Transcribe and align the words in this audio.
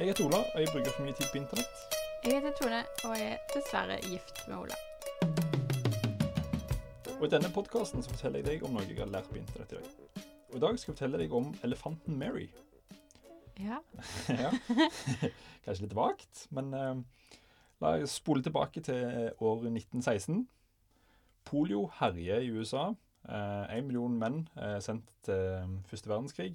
Jeg 0.00 0.08
heter 0.08 0.24
Ola, 0.24 0.38
og 0.54 0.60
jeg 0.60 0.68
bruker 0.72 0.92
for 0.96 1.04
mye 1.04 1.12
tid 1.12 1.26
på 1.28 1.36
internett. 1.36 1.80
Jeg 2.24 2.38
heter 2.38 2.54
Tone, 2.56 2.78
og 3.04 3.18
jeg 3.20 3.32
er 3.34 3.40
dessverre 3.52 3.98
gift 4.00 4.38
med 4.48 4.54
Ola. 4.56 4.76
Og 7.18 7.24
I 7.26 7.28
denne 7.34 7.50
podkasten 7.52 8.06
forteller 8.06 8.40
jeg 8.40 8.46
deg 8.46 8.62
om 8.64 8.78
noe 8.78 8.86
jeg 8.88 8.96
har 8.96 9.10
lært 9.12 9.28
på 9.28 9.36
internett 9.36 9.74
i 9.74 9.76
dag. 9.76 9.90
Og 10.48 10.54
I 10.56 10.62
dag 10.62 10.78
skal 10.80 10.88
jeg 10.88 10.94
fortelle 10.94 11.20
deg 11.20 11.34
om 11.36 11.50
elefanten 11.68 12.16
Mary. 12.16 12.46
Ja. 13.60 13.82
ja. 14.46 14.54
Kanskje 15.66 15.84
litt 15.84 15.98
vagt, 15.98 16.46
men 16.48 16.72
uh, 16.72 17.34
la 17.84 17.90
oss 18.00 18.14
spole 18.22 18.40
tilbake 18.46 18.80
til 18.86 19.04
år 19.36 19.66
1916. 19.68 20.46
Polio 21.44 21.90
herjer 21.98 22.46
i 22.46 22.48
USA. 22.56 22.86
Én 23.28 23.84
million 23.84 24.16
menn 24.16 24.46
er 24.56 24.80
sendt 24.80 25.12
til 25.28 25.76
første 25.92 26.08
verdenskrig. 26.08 26.54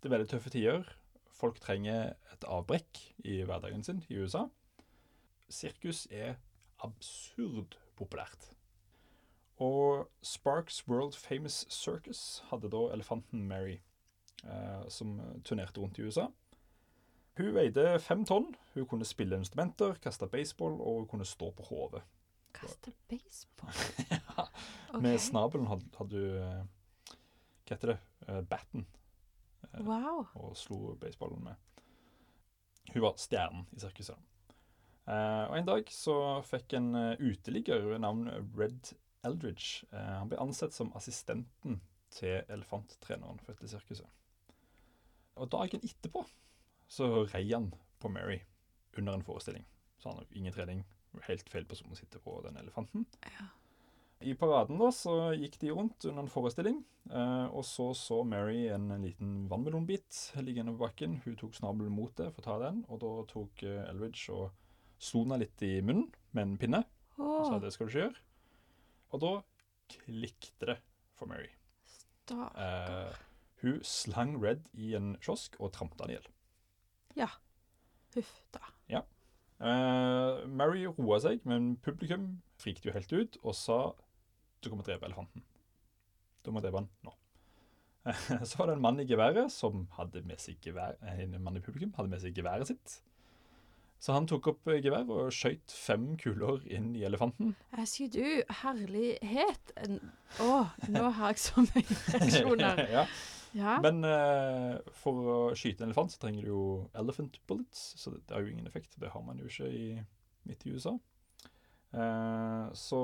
Det 0.00 0.08
er 0.08 0.16
veldig 0.16 0.30
tøffe 0.32 0.54
tider. 0.56 0.88
Folk 1.38 1.60
trenger 1.62 2.14
et 2.32 2.44
avbrekk 2.50 2.98
i 3.22 3.42
hverdagen 3.46 3.84
sin 3.86 4.02
i 4.10 4.18
USA. 4.18 4.48
Sirkus 5.48 6.06
er 6.10 6.34
absurd 6.82 7.78
populært. 7.98 8.50
Og 9.62 10.08
Sparks 10.22 10.84
World 10.88 11.14
Famous 11.18 11.64
Circus 11.70 12.42
hadde 12.50 12.70
da 12.70 12.82
elefanten 12.94 13.46
Mary, 13.48 13.78
eh, 14.44 14.84
som 14.88 15.18
turnerte 15.44 15.80
rundt 15.80 15.98
i 15.98 16.06
USA. 16.06 16.28
Hun 17.38 17.54
veide 17.54 17.98
fem 18.02 18.24
tonn. 18.26 18.50
Hun 18.74 18.86
kunne 18.86 19.06
spille 19.06 19.38
instrumenter, 19.38 19.94
kaste 20.02 20.26
baseball 20.26 20.80
og 20.80 21.02
hun 21.02 21.08
kunne 21.10 21.26
stå 21.26 21.52
på 21.54 21.66
hodet. 21.70 22.02
Kaste 22.54 22.92
baseball? 23.10 23.74
ja. 24.10 24.46
Okay. 24.88 25.02
Med 25.02 25.18
snabelen 25.22 25.70
hadde, 25.70 25.90
hadde 25.98 26.22
hun 26.22 26.38
eh, 26.42 27.14
Hva 27.68 27.76
heter 27.76 27.94
det? 27.94 27.98
Eh, 28.26 28.42
batten. 28.42 28.86
Eh, 29.74 29.82
Wow. 29.84 30.26
Og 30.34 30.56
slo 30.56 30.94
baseballen 31.00 31.44
med. 31.44 31.54
Hun 32.94 33.02
var 33.04 33.18
stjernen 33.20 33.66
i 33.76 33.80
sirkuset. 33.82 34.16
Eh, 35.08 35.44
og 35.48 35.56
En 35.58 35.68
dag 35.68 35.90
så 35.92 36.16
fikk 36.44 36.74
en 36.78 36.94
eh, 36.94 37.20
uteligger 37.20 37.84
ved 37.90 38.02
navn 38.04 38.28
Red 38.56 38.94
Eldridge 39.24 39.86
eh, 39.92 40.14
Han 40.20 40.28
ble 40.30 40.40
ansett 40.40 40.76
som 40.76 40.92
assistenten 40.96 41.80
til 42.12 42.42
elefanttreneren 42.48 43.40
for 43.42 43.52
dette 43.52 43.68
sirkuset. 43.72 44.08
Og 45.38 45.50
Dagen 45.52 45.84
etterpå 45.84 46.24
så 46.88 47.26
rei 47.28 47.44
han 47.52 47.70
på 48.00 48.08
Mary 48.08 48.40
under 48.96 49.14
en 49.14 49.24
forestilling. 49.24 49.66
Så 49.98 50.08
han 50.08 50.18
har 50.18 50.26
ingen 50.32 50.52
trening. 50.54 50.84
Helt 51.26 51.48
feil 51.50 51.66
person 51.68 51.92
å 51.92 51.98
sitte 51.98 52.20
på 52.22 52.38
den 52.44 52.56
elefanten. 52.60 53.04
Ja. 53.24 53.48
I 54.20 54.34
paraden 54.34 54.80
da 54.80 54.88
så 54.94 55.12
gikk 55.38 55.58
de 55.62 55.70
rundt 55.70 56.04
under 56.08 56.24
en 56.24 56.30
forestilling, 56.30 56.80
eh, 57.06 57.46
og 57.54 57.62
så 57.66 57.92
så 57.94 58.24
Mary 58.26 58.64
en, 58.74 58.88
en 58.90 59.04
liten 59.06 59.34
vannmelonbit 59.50 60.18
liggende 60.42 60.74
på 60.74 60.82
bakken. 60.88 61.20
Hun 61.24 61.36
tok 61.38 61.54
snabelen 61.54 61.94
mot 61.94 62.14
det 62.18 62.32
for 62.32 62.42
å 62.42 62.46
ta 62.48 62.56
den, 62.64 62.80
og 62.88 62.98
da 63.04 63.12
tok 63.30 63.62
eh, 63.62 63.84
Elridge 63.92 64.34
og 64.34 64.50
slo 64.98 65.22
den 65.22 65.44
litt 65.44 65.62
i 65.62 65.76
munnen 65.84 66.08
med 66.34 66.44
en 66.44 66.56
pinne. 66.58 66.82
Og 67.18 67.46
sa 67.46 67.60
det 67.62 67.70
skal 67.74 67.86
du 67.86 67.94
ikke 67.94 68.04
gjøre. 68.08 68.24
Og 69.14 69.22
da 69.22 69.32
klikket 69.94 70.66
det 70.66 70.78
for 71.18 71.30
Mary. 71.30 71.52
Stakkar. 71.86 72.58
Eh, 72.58 73.22
hun 73.62 73.78
slang 73.86 74.34
Red 74.42 74.66
i 74.74 74.92
en 74.98 75.14
kiosk 75.22 75.54
og 75.58 75.72
trampet 75.74 76.02
han 76.02 76.10
i 76.10 76.18
hjel. 76.18 76.28
Ja. 77.18 77.30
Huff 78.14 78.34
da. 78.54 78.66
Eh, 79.58 80.46
Mary 80.46 80.84
roa 80.86 81.18
seg, 81.22 81.42
men 81.48 81.72
publikum 81.82 82.36
frikte 82.62 82.90
jo 82.90 82.94
helt 82.94 83.14
ut 83.14 83.38
og 83.42 83.56
sa 83.58 83.78
du 84.60 84.70
kommer 84.70 84.86
drepe 84.86 85.08
elefanten. 85.08 85.44
Du 86.44 86.52
må 86.54 86.62
drepe 86.64 86.82
han 86.82 86.88
nå. 87.06 87.14
Så 88.48 88.60
var 88.60 88.70
det 88.70 88.78
en 88.78 88.84
mann 88.84 89.00
i 89.02 89.06
geværet 89.08 89.52
som 89.52 89.86
hadde 89.98 90.22
med 90.26 90.40
seg 90.40 90.62
gevær, 90.64 90.96
eh, 91.04 91.24
en 91.26 91.36
mann 91.44 91.58
i 91.58 91.64
publikum 91.64 91.92
hadde 91.98 92.12
med 92.12 92.22
seg 92.22 92.36
geværet 92.36 92.70
sitt. 92.70 93.00
Så 93.98 94.14
han 94.14 94.28
tok 94.30 94.52
opp 94.52 94.70
eh, 94.70 94.78
gevær 94.82 95.08
og 95.10 95.32
skjøt 95.34 95.74
fem 95.74 96.12
kuler 96.20 96.62
inn 96.70 96.92
i 96.96 97.02
elefanten. 97.06 97.56
Jeg 97.74 97.90
sier 97.90 98.12
du, 98.14 98.52
herlighet. 98.60 99.74
Å, 100.44 100.52
nå 100.94 101.08
har 101.18 101.34
jeg 101.34 101.42
så 101.48 101.66
mye 101.66 101.98
reaksjoner. 102.14 102.86
ja. 102.98 103.08
Ja. 103.56 103.78
Men 103.80 104.04
uh, 104.04 104.76
for 105.00 105.28
å 105.32 105.36
skyte 105.56 105.82
en 105.82 105.88
elefant 105.88 106.12
så 106.12 106.20
trenger 106.20 106.44
du 106.44 106.50
jo 106.50 106.64
elephant 107.00 107.38
bullets, 107.48 107.94
så 107.96 108.12
det, 108.12 108.26
det 108.28 108.36
har 108.36 108.44
jo 108.44 108.52
ingen 108.52 108.68
effekt. 108.68 108.98
Det 109.00 109.10
har 109.10 109.24
man 109.24 109.40
jo 109.40 109.48
ikke 109.48 109.70
i, 109.72 109.86
midt 110.48 110.66
i 110.68 110.74
USA. 110.76 110.94
Uh, 111.96 112.68
så 112.76 113.00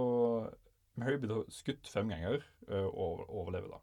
Mary 1.01 1.19
blir 1.19 1.33
da 1.33 1.41
skutt 1.51 1.89
fem 1.91 2.09
ganger 2.13 2.45
og 2.71 3.25
overlever 3.27 3.73
da. 3.75 3.81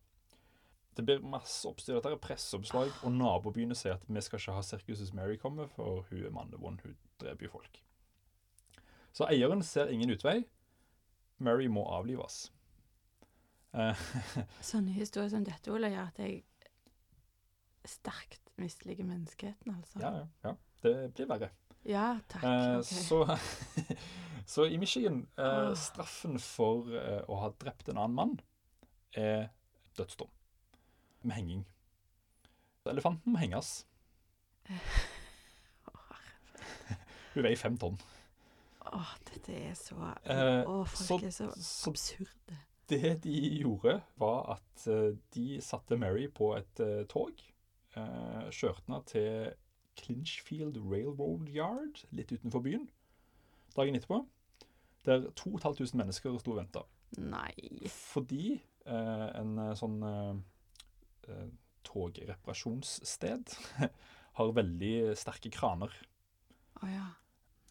Det 0.96 1.06
blir 1.08 1.24
masse 1.24 1.68
oppstyr. 1.68 1.96
Dette 1.98 2.12
er 2.12 2.20
presseoppslag, 2.20 2.92
og 3.04 3.14
nabobyene 3.16 3.76
sier 3.78 3.96
at 3.96 4.04
vi 4.08 4.24
skal 4.24 4.42
ikke 4.42 4.56
ha 4.58 4.64
sirkuses 4.66 5.14
Mary 5.16 5.38
komme, 5.40 5.68
for 5.76 6.06
hun 6.10 6.26
er 6.28 6.34
mannevond, 6.36 6.82
hun 6.84 6.98
dreper 7.22 7.48
jo 7.48 7.54
folk. 7.54 7.80
Så 9.16 9.28
eieren 9.32 9.64
ser 9.64 9.92
ingen 9.92 10.12
utvei. 10.12 10.42
Mary 11.38 11.68
må 11.72 11.84
avlives. 11.90 12.52
Eh, 13.74 14.04
Sånne 14.72 14.92
historier 14.96 15.32
som 15.32 15.46
dette, 15.48 15.72
Ola, 15.72 15.90
gjør 15.92 16.12
at 16.12 16.20
jeg 16.22 16.44
sterkt 17.88 18.52
misliker 18.62 19.08
menneskeheten, 19.08 19.74
altså. 19.74 20.04
ja, 20.04 20.12
ja, 20.20 20.28
ja. 20.50 20.56
Det 20.82 20.96
blir 21.16 21.30
verre. 21.30 21.50
Ja, 21.88 22.20
takk. 22.30 22.44
Eh, 22.46 22.78
okay. 22.78 22.84
så, 22.84 23.24
så 24.52 24.66
i 24.68 24.78
Michigan, 24.82 25.22
eh, 25.40 25.72
straffen 25.80 26.36
for 26.44 26.90
eh, 26.92 27.22
å 27.32 27.38
ha 27.44 27.50
drept 27.62 27.88
en 27.92 27.98
annen 28.02 28.16
mann 28.18 28.34
er 29.16 29.48
dødsdom. 29.98 30.30
Med 31.24 31.36
henging. 31.38 31.62
Elefanten 32.90 33.32
må 33.36 33.40
henges. 33.40 33.86
Hun 37.34 37.46
veier 37.46 37.60
fem 37.60 37.78
tonn. 37.80 37.96
Åh, 38.92 39.12
dette 39.30 39.54
er 39.56 39.76
så 39.78 39.96
Eh, 40.26 40.66
Å, 40.68 40.82
folk 40.90 41.22
så- 41.22 41.28
er 41.28 41.32
så 41.32 41.48
så- 41.56 41.90
absurde. 41.94 42.58
Det 42.92 43.22
de 43.24 43.60
gjorde, 43.62 44.02
var 44.20 44.50
at 44.58 44.88
eh, 44.88 45.16
de 45.34 45.62
satte 45.62 45.96
Mary 45.98 46.28
på 46.28 46.50
et 46.58 46.80
uh, 46.84 47.06
tog. 47.08 47.32
Uh, 47.96 48.50
kjørte 48.52 48.82
henne 48.88 49.04
til 49.06 49.54
Clinchfield 49.96 50.78
Railroad 50.78 51.48
Yard, 51.50 52.04
litt 52.12 52.32
utenfor 52.32 52.60
byen, 52.64 52.90
dagen 53.78 53.96
etterpå. 53.96 54.26
Der 55.08 55.32
2500 55.34 55.98
mennesker 55.98 56.38
sto 56.40 56.54
og 56.54 56.62
venta. 56.62 56.86
Nei. 57.18 57.90
Fordi 57.90 58.54
eh, 58.86 59.28
en 59.40 59.58
eh, 59.60 59.74
sånn 59.80 59.98
eh, 60.06 60.36
eh, 61.28 61.48
togreparasjonssted 61.88 63.56
har 64.38 64.54
veldig 64.58 64.94
sterke 65.20 65.52
kraner. 65.54 65.96
Å 66.82 66.92
ja. 66.92 67.08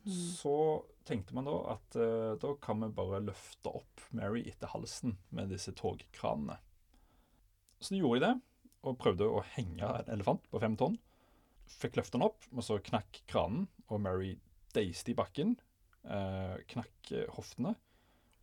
Mm. 0.04 0.16
Så 0.32 0.56
tenkte 1.04 1.36
man 1.36 1.48
da 1.48 1.56
at 1.74 1.96
eh, 1.98 2.34
da 2.40 2.54
kan 2.62 2.82
vi 2.82 2.90
bare 2.96 3.22
løfte 3.24 3.72
opp 3.80 4.04
Mary 4.16 4.46
etter 4.48 4.72
halsen 4.72 5.16
med 5.34 5.52
disse 5.52 5.74
togkranene. 5.76 6.58
Så 7.80 7.94
de 7.94 8.02
gjorde 8.02 8.26
det, 8.26 8.34
og 8.84 8.98
prøvde 9.00 9.28
å 9.28 9.42
henge 9.54 9.86
en 9.86 10.12
elefant 10.16 10.44
på 10.52 10.60
fem 10.62 10.76
tonn. 10.80 10.98
Fikk 11.70 11.98
løfte 12.00 12.18
den 12.18 12.26
opp, 12.26 12.44
og 12.52 12.64
så 12.66 12.80
knakk 12.82 13.22
kranen, 13.30 13.68
og 13.88 14.02
Mary 14.04 14.34
deiste 14.74 15.12
i 15.12 15.18
bakken. 15.18 15.56
Eh, 16.08 16.56
knakk 16.72 17.12
hoftene. 17.36 17.74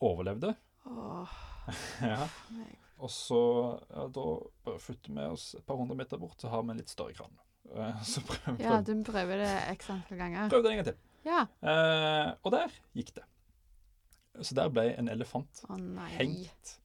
Overlevde. 0.03 0.53
Åh, 0.85 1.34
ja. 2.06 2.28
meg. 2.53 2.75
Og 2.97 3.12
så 3.13 3.40
ja, 3.91 4.07
da 4.09 4.25
bare 4.66 4.79
flytter 4.81 5.13
vi 5.13 5.25
oss 5.29 5.51
et 5.57 5.66
par 5.68 5.78
hundre 5.78 5.97
meter 6.00 6.18
bort, 6.22 6.38
så 6.41 6.50
har 6.50 6.63
vi 6.66 6.73
en 6.73 6.79
litt 6.81 6.90
større 6.94 7.13
kran. 7.18 7.34
Eh, 7.73 8.03
så 8.07 8.22
prøv, 8.25 8.62
Ja, 8.63 8.79
du 8.81 8.94
prøver 9.06 9.41
det 9.44 9.51
x 9.75 9.90
antall 9.94 10.18
ganger. 10.22 10.50
prøv 10.53 10.63
det 10.66 10.72
en 10.72 10.79
gang 10.81 10.88
til. 10.91 11.01
Ja. 11.28 11.41
Eh, 11.62 12.29
og 12.41 12.53
der 12.56 12.73
gikk 12.97 13.13
det. 13.18 13.25
Så 14.45 14.53
der 14.57 14.69
ble 14.69 14.88
en 14.94 15.09
elefant 15.09 15.63
Å 15.68 15.78
nei. 15.81 16.09
hengt. 16.16 16.75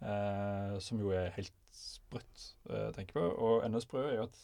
Eh, 0.00 0.76
som 0.84 1.00
jo 1.00 1.12
er 1.16 1.30
helt 1.36 1.52
sprøtt, 1.76 2.50
eh, 2.68 2.90
tenker 2.96 3.16
jeg 3.16 3.16
på. 3.16 3.24
Og 3.46 3.64
enda 3.64 3.80
sprøere 3.84 4.12
er 4.12 4.18
jo 4.22 4.26
at 4.30 4.38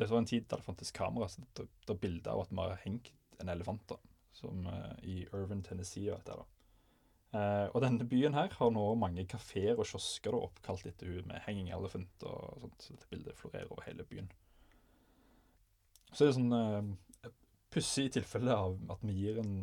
det 0.00 0.08
var 0.08 0.22
en 0.22 0.28
tid 0.28 0.46
da 0.48 0.56
det 0.60 0.64
fantes 0.64 0.92
kamera, 0.96 1.28
så 1.28 1.42
det 1.56 1.66
det 1.66 1.68
bildet 1.88 2.00
bilder 2.00 2.32
av 2.32 2.40
at 2.46 2.52
vi 2.52 2.62
har 2.64 2.80
hengt 2.84 3.10
en 3.42 3.48
elefant 3.52 3.82
da, 3.90 3.96
som 4.32 4.66
eh, 4.66 4.92
i 5.02 5.16
Irvin, 5.32 5.62
Tennessee 5.66 6.10
Vet 6.12 6.28
jeg, 6.28 6.38
da. 6.40 6.48
Eh, 7.32 7.66
og 7.72 7.80
denne 7.84 8.04
byen 8.08 8.34
her 8.36 8.52
har 8.58 8.72
nå 8.74 8.84
mange 9.00 9.24
kaféer 9.28 9.78
og 9.78 9.86
kiosker 9.88 10.34
da, 10.34 10.42
oppkalt 10.48 10.86
etter 10.90 11.08
hun 11.14 11.28
med 11.30 11.40
Hanging 11.46 11.70
Elephant 11.72 12.26
og 12.28 12.64
sånt. 12.66 12.82
Så 12.84 12.96
dette 12.96 13.08
bildet 13.12 13.38
florerer 13.38 13.70
over 13.72 13.86
hele 13.86 14.04
byen. 14.08 14.28
Så 16.12 16.26
det 16.26 16.32
er 16.32 16.36
sånn 16.36 16.52
uh, 16.52 17.30
pussig 17.72 18.10
tilfelle 18.12 18.52
av 18.52 18.74
at 18.92 19.04
vi 19.08 19.14
gir 19.16 19.38
en, 19.40 19.54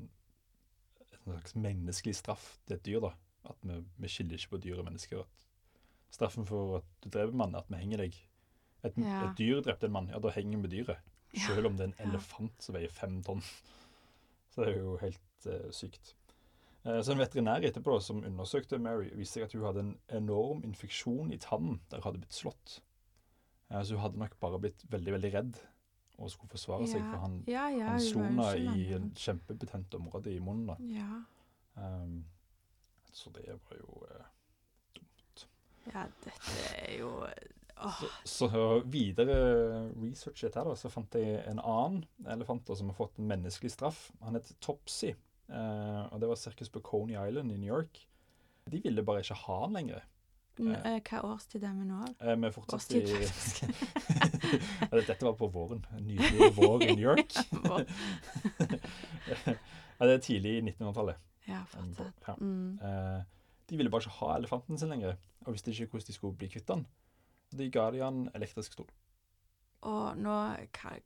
en 1.06 1.20
slags 1.28 1.54
menneskelig 1.54 2.16
straff 2.18 2.48
til 2.66 2.80
et 2.80 2.86
dyr. 2.88 3.04
da. 3.06 3.12
At 3.54 3.62
vi, 3.62 3.78
vi 4.02 4.10
skiller 4.10 4.40
ikke 4.40 4.56
på 4.56 4.62
dyr 4.66 4.82
og 4.82 4.88
mennesker. 4.90 5.22
At 5.22 6.16
straffen 6.18 6.48
for 6.50 6.80
at 6.80 6.90
du 7.04 7.12
dreper 7.14 7.36
en 7.36 7.42
mann, 7.44 7.54
er 7.54 7.62
at 7.62 7.70
vi 7.70 7.84
henger 7.84 8.02
deg. 8.08 8.18
Et, 8.82 8.98
Ja. 8.98 9.20
et 9.28 9.38
dyr 9.38 9.62
drepte 9.62 9.86
en 9.86 9.94
mann, 9.94 10.10
ja, 10.10 10.18
da 10.24 10.32
henger 10.34 10.64
vi 10.66 10.74
dyret. 10.74 11.06
Selv 11.38 11.70
om 11.70 11.76
det 11.78 11.86
er 11.86 11.92
en 11.92 12.10
elefant 12.10 12.64
som 12.66 12.74
veier 12.74 12.90
fem 12.90 13.20
tonn. 13.22 13.44
Så 14.50 14.64
det 14.64 14.74
er 14.74 14.80
jo 14.82 14.98
helt 15.02 15.50
eh, 15.50 15.70
sykt. 15.76 16.16
Eh, 16.86 17.02
så 17.04 17.14
en 17.14 17.22
veterinær 17.22 17.66
etterpå 17.68 17.96
da, 17.96 18.04
som 18.04 18.24
undersøkte 18.26 18.80
Mary, 18.82 19.10
viste 19.18 19.40
seg 19.40 19.48
at 19.48 19.56
hun 19.58 19.66
hadde 19.68 19.84
en 19.86 19.96
enorm 20.22 20.64
infeksjon 20.68 21.34
i 21.36 21.40
tannen 21.42 21.82
der 21.92 22.02
hun 22.02 22.10
hadde 22.10 22.24
blitt 22.24 22.38
slått. 22.38 22.80
Eh, 23.70 23.82
så 23.84 23.96
hun 23.96 24.04
hadde 24.06 24.22
nok 24.24 24.40
bare 24.42 24.62
blitt 24.64 24.86
veldig, 24.90 25.14
veldig 25.18 25.34
redd 25.36 25.62
og 26.20 26.32
skulle 26.34 26.52
forsvare 26.52 26.88
seg, 26.90 27.00
for 27.00 27.22
han, 27.24 27.38
Ja, 27.48 27.70
ja, 27.72 27.94
han 27.94 28.02
slo 28.04 28.26
ikke 28.28 28.58
i 28.76 28.90
en 28.98 29.06
et 29.08 29.22
kjempebetent 29.24 29.94
område 29.96 30.34
i 30.34 30.42
munnen. 30.44 30.68
da. 30.68 30.76
Ja. 30.92 31.22
Um, 31.80 32.26
så 33.16 33.32
det 33.38 33.46
var 33.48 33.78
jo 33.78 34.04
dumt. 34.98 35.46
ja, 35.94 36.04
dette 36.26 36.66
er 36.76 36.98
jo 37.00 37.14
Så, 37.98 38.08
så 38.50 38.82
videre 38.86 39.36
research 40.02 40.44
etter 40.48 40.64
da, 40.70 40.74
så 40.78 40.90
fant 40.94 41.14
jeg 41.18 41.42
en 41.50 41.60
annen 41.64 42.04
elefant 42.28 42.66
da, 42.68 42.76
som 42.76 42.88
har 42.92 42.96
fått 42.98 43.18
en 43.20 43.28
menneskelig 43.32 43.72
straff. 43.74 44.12
Han 44.22 44.36
heter 44.38 44.54
Topsy, 44.62 45.14
eh, 45.50 46.04
og 46.12 46.20
det 46.22 46.28
var 46.30 46.36
sirkus 46.40 46.70
på 46.74 46.82
Coney 46.86 47.16
Island 47.18 47.52
i 47.52 47.58
New 47.58 47.70
York. 47.74 47.94
De 48.70 48.82
ville 48.84 49.02
bare 49.04 49.20
ikke 49.26 49.36
ha 49.48 49.60
han 49.66 49.74
lenger. 49.80 50.02
n- 50.60 50.76
eh, 50.76 51.00
Hva 51.08 51.22
årstid 51.34 51.64
er 51.64 51.74
vi 51.74 51.86
nå? 51.88 52.04
Eh, 52.20 52.36
vi 52.36 52.52
fortsatte 52.52 52.96
i 53.00 53.02
Dette 55.08 55.24
var 55.26 55.34
på 55.40 55.48
våren. 55.54 55.86
En 55.96 56.04
nydelig 56.08 56.52
vår 56.58 56.84
i 56.84 56.86
New 56.96 57.06
York. 57.06 57.34
Ja, 60.00 60.08
det 60.08 60.14
er 60.16 60.22
tidlig 60.24 60.52
i 60.58 60.62
1900-tallet. 60.64 61.18
Ja, 61.50 61.64
fortsatt. 61.74 62.14
ja. 62.28 62.34
Mm. 62.40 62.80
Eh, 62.80 63.20
de 63.70 63.78
ville 63.78 63.92
bare 63.92 64.02
ikke 64.06 64.16
ha 64.22 64.30
elefanten 64.38 64.78
sin 64.80 64.90
lenger, 64.94 65.18
og 65.46 65.54
visste 65.58 65.72
ikke 65.74 65.88
hvordan 65.92 66.08
de 66.08 66.14
skulle 66.16 66.38
bli 66.40 66.48
kvitt 66.54 66.68
den. 66.70 66.86
De 67.52 67.70
ga 67.74 67.90
de 67.92 68.00
han 68.04 68.26
elektrisk 68.38 68.74
stol. 68.78 68.90
Og 69.88 70.18
nå 70.20 70.36
hva, 70.76 71.00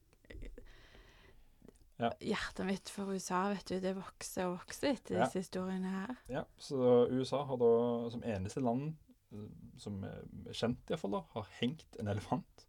Ja. 2.01 2.10
Hjertet 2.19 2.66
mitt 2.66 2.90
for 2.90 3.12
USA, 3.13 3.45
vet 3.54 3.69
du, 3.69 3.75
det 3.80 3.94
vokser 3.95 4.48
og 4.50 4.56
vokser 4.57 4.95
etter 4.95 5.16
Ja. 5.16 5.25
disse 5.28 5.44
historiene 5.44 5.92
her. 5.94 6.16
Ja, 6.28 6.42
så 6.57 7.06
USA 7.13 7.44
har 7.45 7.57
da 7.62 7.69
som 8.12 8.24
eneste 8.24 8.60
land, 8.66 8.95
eh, 9.31 9.45
som 9.78 10.04
er 10.04 10.24
kjent 10.51 10.90
iallfall, 10.90 11.12
da, 11.12 11.22
har 11.36 11.48
hengt 11.62 11.95
en 12.01 12.07
elefant 12.12 12.66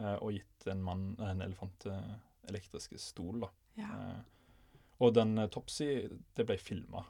eh, 0.00 0.16
og 0.20 0.32
gitt 0.34 0.66
en 0.66 0.82
mann 0.82 1.16
en 1.22 1.40
elefant 1.40 1.86
eh, 1.86 2.14
elektriske 2.50 2.98
stol. 2.98 3.40
da. 3.46 3.48
Ja. 3.78 3.88
Eh, 3.94 4.20
og 5.00 5.14
den 5.14 5.38
eh, 5.38 5.48
Topsy, 5.48 6.08
det 6.34 6.44
ble 6.46 6.58
filma 6.58 7.06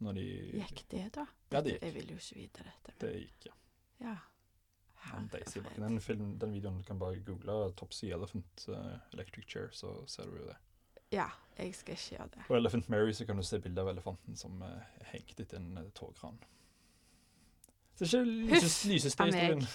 når 0.00 0.14
de 0.14 0.26
Gikk 0.62 0.84
det, 0.88 1.04
da? 1.18 1.26
Ja, 1.50 1.60
det 1.60 1.74
gikk. 1.74 1.82
Jeg 1.82 1.94
vil 1.94 2.08
jo 2.14 2.16
ikke 2.22 2.40
vite 2.40 2.64
dette. 2.70 2.94
Det 3.00 3.12
gikk, 3.18 3.46
ja. 3.50 3.54
Ja. 4.06 4.16
Bakken. 5.12 5.30
Herregud. 5.32 5.88
Den, 5.88 6.00
film, 6.00 6.38
den 6.38 6.52
videoen 6.54 6.78
du 6.78 6.82
kan 6.82 6.98
bare 6.98 7.20
google 7.26 7.72
'Topsy 7.76 8.04
Elephant 8.04 8.68
uh, 8.68 8.74
Electric 9.12 9.46
Chair', 9.48 9.72
så 9.72 10.06
ser 10.06 10.22
du 10.24 10.36
jo 10.36 10.46
det. 10.46 10.56
Ja, 11.12 11.26
jeg 11.58 11.74
skal 11.74 11.92
ikke 11.92 12.16
gjøre 12.16 12.28
det. 12.34 12.42
På 12.46 12.56
Elephant 12.56 12.88
Mary 12.88 13.12
så 13.12 13.26
kan 13.26 13.36
du 13.36 13.42
se 13.42 13.60
bilde 13.60 13.80
av 13.80 13.88
elefanten 13.88 14.36
som 14.36 14.62
uh, 14.62 14.68
er 15.00 15.10
hengt 15.12 15.40
etter 15.40 15.56
en 15.56 15.78
uh, 15.78 15.90
togkran. 15.94 16.38
Så 17.96 18.04
det 18.04 18.14
er 18.14 18.24
ikke 18.24 18.54
Huff 18.54 18.62
lyses, 18.62 18.84
lyseste 18.84 19.22
av 19.22 19.30
meg. 19.30 19.40
historien. 19.40 19.68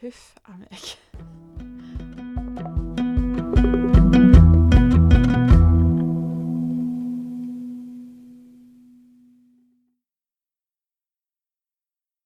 Huff 0.00 0.36
a 0.44 0.56
meg. 0.56 1.55